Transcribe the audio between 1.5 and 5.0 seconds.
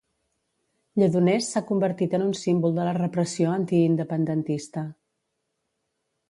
s'ha convertit en un símbol de la repressió antiindependentista.